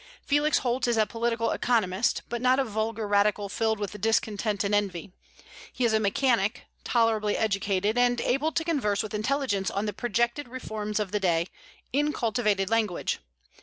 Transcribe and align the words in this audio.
Felix 0.23 0.57
Holt 0.57 0.87
is 0.87 0.97
a 0.97 1.05
political 1.05 1.51
economist, 1.51 2.23
but 2.27 2.41
not 2.41 2.57
a 2.57 2.63
vulgar 2.65 3.07
radical 3.07 3.49
filled 3.49 3.77
with 3.77 4.01
discontent 4.01 4.63
and 4.63 4.73
envy. 4.73 5.11
He 5.71 5.85
is 5.85 5.93
a 5.93 5.99
mechanic, 5.99 6.65
tolerably 6.83 7.37
educated, 7.37 7.99
and 7.99 8.19
able 8.19 8.51
to 8.53 8.63
converse 8.63 9.03
with 9.03 9.13
intelligence 9.13 9.69
on 9.69 9.85
the 9.85 9.93
projected 9.93 10.47
reforms 10.47 10.99
of 10.99 11.11
the 11.11 11.19
day, 11.19 11.49
in 11.93 12.13
cultivated 12.13 12.67
language. 12.67 13.19